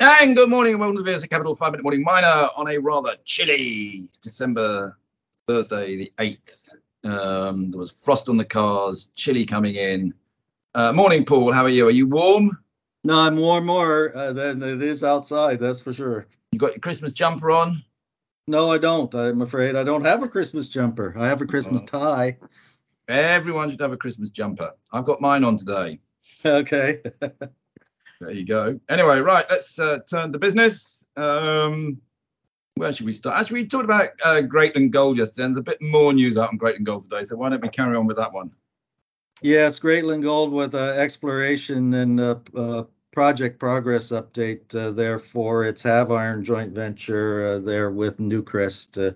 And 0.00 0.34
good 0.36 0.50
morning 0.50 0.72
and 0.72 0.80
welcome 0.80 0.96
to 0.96 1.02
the 1.02 1.10
VSA 1.10 1.30
Capital 1.30 1.54
5 1.54 1.72
Minute 1.72 1.82
Morning 1.84 2.02
Miner 2.02 2.48
on 2.56 2.68
a 2.68 2.78
rather 2.78 3.14
chilly 3.24 4.08
December 4.22 4.98
Thursday, 5.46 5.96
the 5.96 6.12
8th. 6.18 6.68
Um, 7.04 7.70
there 7.70 7.78
was 7.78 8.02
frost 8.02 8.28
on 8.28 8.36
the 8.36 8.44
cars, 8.44 9.10
chilly 9.14 9.46
coming 9.46 9.76
in. 9.76 10.12
Uh, 10.74 10.92
morning, 10.92 11.24
Paul. 11.24 11.52
How 11.52 11.62
are 11.62 11.68
you? 11.68 11.86
Are 11.86 11.92
you 11.92 12.08
warm? 12.08 12.58
No, 13.04 13.14
I'm 13.18 13.36
more 13.36 13.60
more 13.60 14.16
uh, 14.16 14.32
than 14.32 14.62
it 14.62 14.82
is 14.82 15.04
outside, 15.04 15.60
that's 15.60 15.80
for 15.82 15.92
sure. 15.92 16.26
You 16.52 16.58
got 16.58 16.72
your 16.72 16.80
Christmas 16.80 17.12
jumper 17.12 17.50
on? 17.50 17.82
No, 18.48 18.70
I 18.70 18.78
don't. 18.78 19.12
I'm 19.14 19.42
afraid 19.42 19.76
I 19.76 19.84
don't 19.84 20.04
have 20.04 20.22
a 20.22 20.28
Christmas 20.28 20.68
jumper. 20.68 21.14
I 21.16 21.28
have 21.28 21.40
a 21.40 21.46
Christmas 21.46 21.82
Oh. 21.82 21.86
tie. 21.86 22.38
Everyone 23.08 23.70
should 23.70 23.80
have 23.80 23.92
a 23.92 23.96
Christmas 23.96 24.30
jumper. 24.30 24.72
I've 24.92 25.04
got 25.04 25.20
mine 25.20 25.44
on 25.44 25.56
today. 25.56 26.00
Okay. 26.44 27.00
There 28.24 28.34
you 28.34 28.46
go. 28.46 28.80
Anyway, 28.88 29.18
right, 29.18 29.44
let's 29.50 29.78
uh, 29.78 29.98
turn 30.08 30.32
to 30.32 30.38
business. 30.38 31.06
Um, 31.14 32.00
where 32.76 32.90
should 32.90 33.04
we 33.04 33.12
start? 33.12 33.38
Actually, 33.38 33.62
we 33.62 33.68
talked 33.68 33.84
about 33.84 34.08
uh, 34.24 34.40
Greatland 34.42 34.92
Gold 34.92 35.18
yesterday, 35.18 35.44
and 35.44 35.54
there's 35.54 35.60
a 35.60 35.62
bit 35.62 35.82
more 35.82 36.12
news 36.12 36.38
out 36.38 36.48
on 36.48 36.58
Greatland 36.58 36.84
Gold 36.84 37.02
today. 37.02 37.24
So 37.24 37.36
why 37.36 37.50
don't 37.50 37.60
we 37.60 37.68
carry 37.68 37.96
on 37.96 38.06
with 38.06 38.16
that 38.16 38.32
one? 38.32 38.50
yes, 39.42 39.78
Greatland 39.78 40.22
Gold 40.22 40.52
with 40.52 40.74
uh, 40.74 40.94
exploration 40.96 41.92
and 41.92 42.18
uh, 42.18 42.36
uh, 42.56 42.84
project 43.12 43.60
progress 43.60 44.08
update 44.08 44.74
uh, 44.74 44.90
there 44.90 45.18
for 45.18 45.66
its 45.66 45.82
Havieron 45.82 46.42
joint 46.42 46.72
venture 46.72 47.46
uh, 47.46 47.58
there 47.58 47.90
with 47.90 48.18
Newcrest 48.18 49.14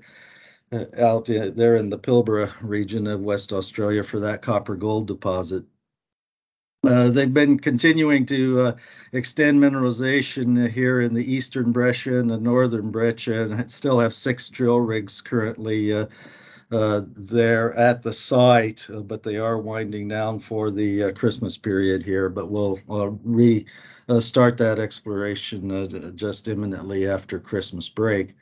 uh, 0.73 0.85
out 1.01 1.25
there 1.25 1.77
in 1.77 1.88
the 1.88 1.99
Pilbara 1.99 2.52
region 2.61 3.07
of 3.07 3.21
West 3.21 3.55
Australia 3.55 4.05
for 4.05 4.21
that 4.21 4.43
copper 4.43 4.77
gold 4.77 5.07
deposit. 5.07 5.65
Uh, 6.84 7.10
they've 7.10 7.34
been 7.34 7.59
continuing 7.59 8.24
to 8.24 8.60
uh, 8.60 8.76
extend 9.12 9.60
mineralization 9.60 10.71
here 10.71 11.01
in 11.01 11.12
the 11.12 11.35
eastern 11.35 11.73
breccia 11.73 12.20
and 12.20 12.30
the 12.30 12.38
northern 12.38 12.93
breccia, 12.93 13.43
and 13.43 13.68
still 13.68 13.98
have 13.98 14.15
six 14.15 14.48
drill 14.48 14.79
rigs 14.79 15.20
currently 15.20 15.93
uh, 15.93 16.07
uh, 16.70 17.02
there 17.16 17.74
at 17.74 18.02
the 18.02 18.12
site, 18.12 18.87
uh, 18.90 19.01
but 19.01 19.24
they 19.24 19.38
are 19.38 19.59
winding 19.59 20.07
down 20.07 20.38
for 20.38 20.70
the 20.70 21.12
Christmas 21.15 21.59
period 21.59 22.04
here. 22.04 22.29
But 22.29 22.48
we'll 22.48 22.79
uh, 22.88 23.10
re 23.24 23.66
uh, 24.09 24.20
start 24.20 24.59
that 24.59 24.79
exploration 24.79 26.15
just 26.15 26.46
imminently 26.46 27.09
after 27.09 27.40
Christmas 27.40 27.88
break. 27.88 28.37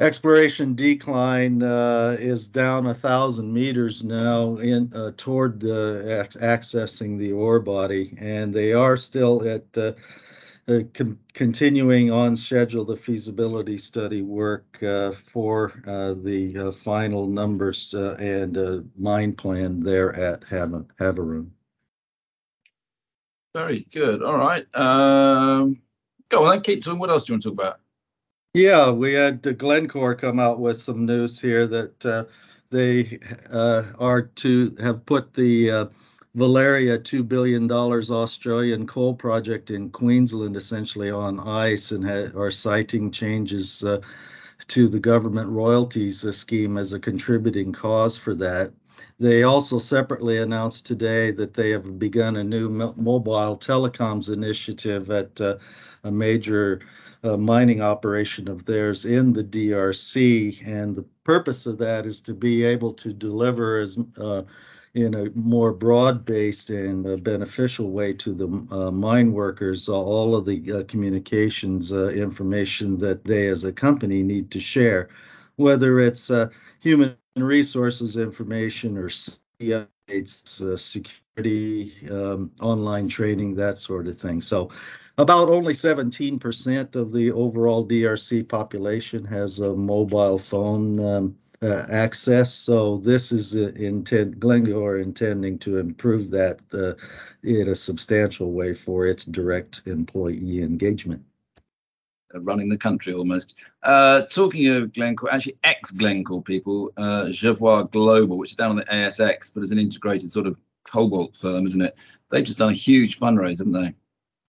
Exploration 0.00 0.76
decline 0.76 1.60
uh, 1.60 2.16
is 2.20 2.46
down 2.46 2.86
a 2.86 2.94
thousand 2.94 3.52
meters 3.52 4.04
now 4.04 4.54
in 4.58 4.92
uh, 4.94 5.10
toward 5.16 5.64
uh, 5.64 6.20
ac- 6.22 6.38
accessing 6.38 7.18
the 7.18 7.32
ore 7.32 7.58
body, 7.58 8.16
and 8.20 8.54
they 8.54 8.72
are 8.72 8.96
still 8.96 9.42
at 9.48 9.76
uh, 9.76 9.92
uh, 10.68 10.82
con- 10.94 11.18
continuing 11.34 12.12
on 12.12 12.36
schedule 12.36 12.84
the 12.84 12.94
feasibility 12.94 13.76
study 13.76 14.22
work 14.22 14.80
uh, 14.84 15.10
for 15.10 15.72
uh, 15.88 16.14
the 16.14 16.72
final 16.80 17.26
numbers 17.26 17.92
and 17.92 18.88
mine 18.96 19.32
plan 19.32 19.80
there 19.80 20.14
at 20.14 20.44
Hav-. 20.44 20.86
Very 23.52 23.88
good. 23.90 24.22
All 24.22 24.36
right. 24.38 24.64
Um, 24.76 25.80
go 26.28 26.44
on 26.44 26.60
keep 26.60 26.84
talking. 26.84 27.00
What 27.00 27.10
else 27.10 27.24
do 27.24 27.32
you 27.32 27.34
want 27.34 27.42
to 27.42 27.48
talk 27.48 27.58
about? 27.58 27.80
Yeah, 28.54 28.90
we 28.90 29.12
had 29.14 29.42
Glencore 29.58 30.14
come 30.14 30.38
out 30.40 30.58
with 30.58 30.80
some 30.80 31.06
news 31.06 31.40
here 31.40 31.66
that 31.66 32.06
uh, 32.06 32.24
they 32.70 33.20
uh, 33.50 33.84
are 33.98 34.22
to 34.22 34.74
have 34.80 35.06
put 35.06 35.32
the 35.34 35.70
uh, 35.70 35.86
Valeria 36.34 36.98
$2 36.98 37.26
billion 37.28 37.70
Australian 37.70 38.86
coal 38.86 39.14
project 39.14 39.70
in 39.70 39.90
Queensland 39.90 40.56
essentially 40.56 41.10
on 41.10 41.40
ice 41.40 41.92
and 41.92 42.04
ha- 42.04 42.36
are 42.38 42.50
citing 42.50 43.10
changes 43.10 43.84
uh, 43.84 44.00
to 44.68 44.88
the 44.88 45.00
government 45.00 45.50
royalties 45.50 46.24
uh, 46.24 46.32
scheme 46.32 46.78
as 46.78 46.92
a 46.92 47.00
contributing 47.00 47.72
cause 47.72 48.16
for 48.16 48.34
that. 48.34 48.72
They 49.20 49.42
also 49.42 49.78
separately 49.78 50.38
announced 50.38 50.86
today 50.86 51.30
that 51.32 51.54
they 51.54 51.70
have 51.70 51.98
begun 51.98 52.36
a 52.36 52.44
new 52.44 52.68
mobile 52.68 53.56
telecoms 53.56 54.32
initiative 54.32 55.10
at 55.10 55.40
uh, 55.40 55.56
a 56.04 56.10
major 56.10 56.80
uh, 57.24 57.36
mining 57.36 57.82
operation 57.82 58.48
of 58.48 58.64
theirs 58.64 59.04
in 59.04 59.32
the 59.32 59.42
DRC, 59.42 60.66
and 60.66 60.94
the 60.94 61.04
purpose 61.24 61.66
of 61.66 61.78
that 61.78 62.06
is 62.06 62.20
to 62.22 62.34
be 62.34 62.64
able 62.64 62.92
to 62.94 63.12
deliver 63.12 63.80
as 63.80 63.98
uh, 64.18 64.42
in 64.94 65.14
a 65.14 65.30
more 65.34 65.72
broad-based 65.72 66.70
and 66.70 67.06
uh, 67.06 67.16
beneficial 67.16 67.90
way 67.90 68.12
to 68.12 68.32
the 68.32 68.74
uh, 68.74 68.90
mine 68.90 69.32
workers 69.32 69.88
all 69.88 70.34
of 70.34 70.44
the 70.44 70.72
uh, 70.72 70.82
communications 70.84 71.92
uh, 71.92 72.08
information 72.08 72.98
that 72.98 73.24
they 73.24 73.48
as 73.48 73.64
a 73.64 73.72
company 73.72 74.22
need 74.22 74.50
to 74.50 74.60
share, 74.60 75.08
whether 75.58 75.98
it's 75.98 76.30
uh, 76.30 76.48
human 76.80 77.16
resources 77.36 78.16
information 78.16 78.96
or 78.96 79.10
updates, 79.60 80.60
uh, 80.60 80.76
security, 80.76 81.92
um, 82.10 82.52
online 82.60 83.08
training, 83.08 83.56
that 83.56 83.76
sort 83.76 84.06
of 84.06 84.18
thing. 84.18 84.40
So 84.40 84.70
about 85.18 85.48
only 85.48 85.72
17% 85.72 86.94
of 86.94 87.12
the 87.12 87.32
overall 87.32 87.86
DRC 87.86 88.48
population 88.48 89.24
has 89.24 89.58
a 89.58 89.74
mobile 89.74 90.38
phone 90.38 91.04
um, 91.04 91.36
uh, 91.60 91.86
access. 91.90 92.54
So 92.54 92.98
this 92.98 93.32
is 93.32 93.56
uh, 93.56 93.72
intent, 93.74 94.42
intending 94.42 95.58
to 95.58 95.78
improve 95.78 96.30
that 96.30 96.60
uh, 96.72 96.94
in 97.42 97.68
a 97.68 97.74
substantial 97.74 98.52
way 98.52 98.74
for 98.74 99.06
its 99.06 99.24
direct 99.24 99.82
employee 99.86 100.62
engagement. 100.62 101.24
Uh, 102.34 102.40
running 102.40 102.68
the 102.68 102.76
country 102.76 103.14
almost. 103.14 103.54
Uh, 103.82 104.20
talking 104.22 104.68
of 104.68 104.92
Glencore, 104.92 105.32
actually 105.32 105.56
ex-Glencore 105.64 106.42
people, 106.42 106.92
uh, 106.98 107.24
Jervois 107.26 107.90
Global, 107.90 108.36
which 108.36 108.50
is 108.50 108.56
down 108.56 108.68
on 108.68 108.76
the 108.76 108.84
ASX, 108.84 109.54
but 109.54 109.62
is 109.62 109.72
an 109.72 109.78
integrated 109.78 110.30
sort 110.30 110.46
of 110.46 110.58
cobalt 110.84 111.34
firm, 111.34 111.64
isn't 111.64 111.80
it? 111.80 111.96
They've 112.30 112.44
just 112.44 112.58
done 112.58 112.68
a 112.68 112.74
huge 112.74 113.18
fundraise, 113.18 113.58
haven't 113.58 113.72
they? 113.72 113.94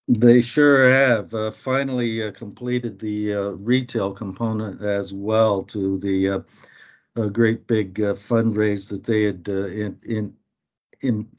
They 0.09 0.41
sure 0.41 0.89
have 0.89 1.33
uh, 1.33 1.51
finally 1.51 2.23
uh, 2.23 2.31
completed 2.31 2.99
the 2.99 3.33
uh, 3.33 3.41
retail 3.51 4.11
component 4.11 4.81
as 4.81 5.13
well 5.13 5.63
to 5.65 5.99
the 5.99 6.29
uh, 7.15 7.25
great 7.27 7.65
big 7.65 8.01
uh, 8.01 8.13
fundraise 8.13 8.89
that 8.89 9.05
they 9.05 9.23
had 9.23 9.47
in, 9.47 9.97
in, 10.03 10.35
in 10.99 11.29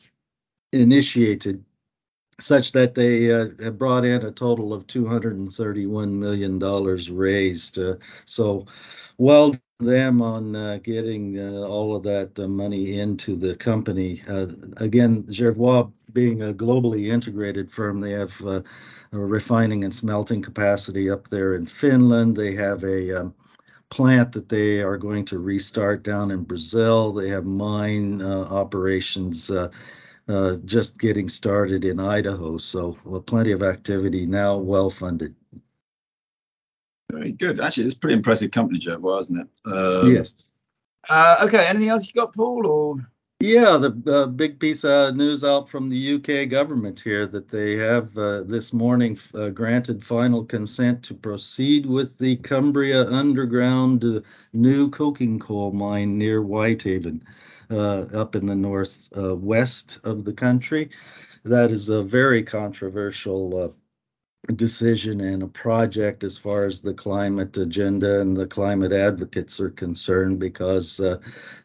initiated, 0.73 1.65
such 2.41 2.73
that 2.73 2.95
they 2.95 3.33
uh, 3.33 3.71
brought 3.71 4.05
in 4.05 4.25
a 4.25 4.33
total 4.33 4.73
of 4.73 4.87
231 4.87 6.19
million 6.19 6.59
dollars 6.59 7.11
raised. 7.11 7.79
Uh, 7.79 7.97
so, 8.25 8.67
well 9.19 9.55
them 9.81 10.21
on 10.21 10.55
uh, 10.55 10.79
getting 10.83 11.39
uh, 11.39 11.63
all 11.63 11.97
of 11.97 12.03
that 12.03 12.39
uh, 12.39 12.47
money 12.47 12.99
into 13.01 13.35
the 13.35 13.57
company. 13.57 14.23
Uh, 14.29 14.47
again, 14.77 15.25
Jervois 15.25 15.91
being 16.13 16.43
a 16.43 16.53
globally 16.53 17.11
integrated 17.11 17.73
firm, 17.73 18.01
they 18.01 18.13
have 18.13 18.33
a 18.43 18.63
refining 19.13 19.85
and 19.85 19.95
smelting 19.95 20.43
capacity 20.43 21.11
up 21.11 21.29
there 21.29 21.55
in 21.55 21.67
Finland. 21.67 22.37
They 22.37 22.55
have 22.57 22.85
a 22.85 23.21
um, 23.21 23.35
plant 23.91 24.33
that 24.33 24.49
they 24.49 24.83
are 24.83 24.97
going 24.97 25.25
to 25.27 25.39
restart 25.39 26.03
down 26.03 26.31
in 26.31 26.45
Brazil. 26.45 27.13
They 27.13 27.29
have 27.31 27.45
mine 27.45 28.23
uh, 28.23 28.43
operations 28.51 29.51
uh, 29.51 29.71
uh, 30.31 30.57
just 30.65 30.99
getting 30.99 31.29
started 31.29 31.85
in 31.85 31.99
Idaho. 31.99 32.59
So, 32.59 32.97
well, 33.05 33.21
plenty 33.21 33.53
of 33.53 33.63
activity 33.63 34.27
now, 34.27 34.59
well 34.59 34.91
funded. 34.91 35.35
Very 37.11 37.33
good. 37.33 37.61
Actually, 37.61 37.87
it's 37.87 37.95
a 37.95 37.99
pretty 37.99 38.15
impressive 38.15 38.51
company, 38.51 38.79
Jervois, 38.79 39.21
isn't 39.21 39.41
it? 39.41 39.49
Um, 39.65 40.15
yes. 40.15 40.33
Uh, 41.09 41.39
okay. 41.43 41.67
Anything 41.67 41.89
else 41.89 42.07
you 42.07 42.21
got, 42.21 42.35
Paul? 42.35 42.67
Or 42.67 42.97
Yeah, 43.41 43.79
the 43.79 44.03
uh, 44.07 44.27
big 44.27 44.61
piece 44.61 44.85
of 44.85 45.17
news 45.17 45.43
out 45.43 45.69
from 45.69 45.89
the 45.89 46.15
UK 46.15 46.49
government 46.49 47.01
here 47.01 47.27
that 47.27 47.49
they 47.49 47.77
have 47.77 48.17
uh, 48.17 48.43
this 48.43 48.73
morning 48.73 49.19
uh, 49.35 49.49
granted 49.49 50.05
final 50.05 50.45
consent 50.45 51.03
to 51.05 51.15
proceed 51.15 51.87
with 51.87 52.17
the 52.19 52.37
Cumbria 52.37 53.09
underground 53.09 54.05
uh, 54.05 54.21
new 54.53 54.91
coking 54.91 55.41
coal 55.41 55.73
mine 55.73 56.17
near 56.19 56.43
Whitehaven, 56.43 57.25
up 57.71 58.35
in 58.35 58.47
the 58.47 58.55
northwest 58.55 59.99
uh, 60.05 60.11
of 60.11 60.25
the 60.25 60.33
country. 60.33 60.91
That 61.45 61.71
is 61.71 61.89
a 61.89 62.03
very 62.03 62.43
controversial 62.43 63.65
uh, 63.65 63.69
decision 64.55 65.21
and 65.21 65.43
a 65.43 65.47
project 65.47 66.25
as 66.25 66.39
far 66.39 66.65
as 66.65 66.81
the 66.81 66.95
climate 66.95 67.57
agenda 67.57 68.21
and 68.21 68.37
the 68.37 68.47
climate 68.47 68.93
advocates 68.93 69.61
are 69.61 69.71
concerned 69.71 70.39
because 70.39 70.99
uh, 70.99 71.19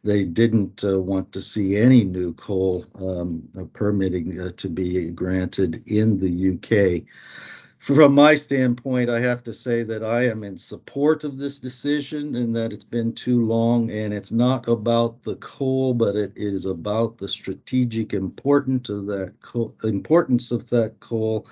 they 0.03 0.23
didn't 0.23 0.83
uh, 0.83 0.99
want 0.99 1.31
to 1.31 1.41
see 1.41 1.77
any 1.77 2.03
new 2.03 2.33
coal 2.33 2.85
um, 2.95 3.47
uh, 3.57 3.63
permitting 3.73 4.39
uh, 4.39 4.51
to 4.57 4.69
be 4.69 5.05
granted 5.05 5.83
in 5.87 6.19
the 6.19 6.53
UK. 6.53 7.03
From 7.77 8.16
my 8.16 8.36
standpoint, 8.36 9.12
I 9.12 9.19
have 9.19 9.44
to 9.44 9.54
say 9.54 9.83
that 9.83 10.04
I 10.04 10.25
am 10.25 10.44
in 10.44 10.57
support 10.57 11.24
of 11.24 11.38
this 11.38 11.60
decision 11.60 12.36
and 12.36 12.56
that 12.56 12.74
it's 12.74 12.83
been 12.83 13.13
too 13.13 13.45
long. 13.45 13.92
And 13.92 14.12
it's 14.13 14.31
not 14.31 14.68
about 14.68 15.22
the 15.22 15.36
coal, 15.36 15.94
but 15.94 16.16
it 16.16 16.33
is 16.36 16.66
about 16.66 17.18
the 17.18 17.27
strategic 17.27 18.13
importance 18.13 18.89
of 18.89 19.06
that 19.07 19.36
coal, 19.42 19.75
importance 19.83 20.51
of 20.51 20.68
that 20.72 21.00
coal 21.00 21.48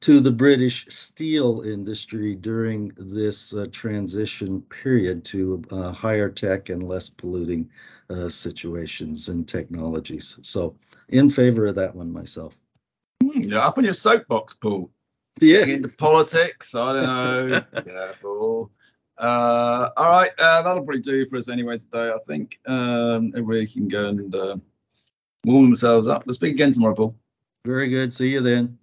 to 0.00 0.20
the 0.20 0.32
British 0.32 0.86
steel 0.88 1.62
industry 1.62 2.34
during 2.34 2.92
this 2.96 3.54
uh, 3.54 3.66
transition 3.70 4.62
period 4.62 5.24
to 5.26 5.62
uh, 5.70 5.92
higher 5.92 6.30
tech 6.30 6.70
and 6.70 6.82
less 6.82 7.10
polluting 7.10 7.70
uh, 8.08 8.28
situations 8.28 9.28
and 9.28 9.46
technologies. 9.46 10.38
So, 10.42 10.76
in 11.08 11.30
favor 11.30 11.66
of 11.66 11.74
that 11.76 11.94
one 11.94 12.12
myself. 12.12 12.56
You're 13.22 13.60
up 13.60 13.78
on 13.78 13.84
your 13.84 13.94
soapbox, 13.94 14.54
Paul. 14.54 14.90
Yeah. 15.40 15.64
Into 15.64 15.88
politics, 15.88 16.74
I 16.74 16.92
don't 17.00 17.02
know. 17.04 17.60
Careful. 17.84 18.70
Uh, 19.18 19.90
all 19.96 20.10
right, 20.10 20.30
uh, 20.38 20.62
that'll 20.62 20.82
probably 20.82 21.00
do 21.00 21.26
for 21.26 21.36
us 21.36 21.48
anyway 21.48 21.76
today. 21.76 22.10
I 22.10 22.18
think 22.26 22.58
um, 22.66 23.32
everybody 23.36 23.66
can 23.66 23.86
go 23.86 24.08
and 24.08 24.34
uh, 24.34 24.56
warm 25.44 25.66
themselves 25.66 26.08
up. 26.08 26.24
We'll 26.26 26.32
speak 26.32 26.54
again 26.54 26.72
tomorrow, 26.72 26.94
Paul. 26.94 27.16
Very 27.66 27.90
good. 27.90 28.12
See 28.12 28.28
you 28.28 28.40
then. 28.40 28.78